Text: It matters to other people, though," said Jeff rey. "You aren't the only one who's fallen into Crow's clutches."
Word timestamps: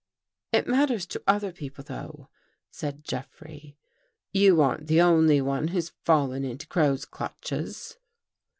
It 0.51 0.67
matters 0.67 1.05
to 1.05 1.21
other 1.27 1.51
people, 1.51 1.83
though," 1.83 2.27
said 2.71 3.03
Jeff 3.03 3.39
rey. 3.39 3.77
"You 4.31 4.59
aren't 4.59 4.87
the 4.87 4.99
only 4.99 5.41
one 5.41 5.67
who's 5.67 5.89
fallen 5.89 6.43
into 6.43 6.65
Crow's 6.65 7.05
clutches." 7.05 7.97